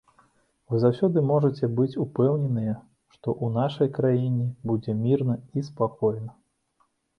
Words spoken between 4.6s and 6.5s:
будзе мірна і спакойна.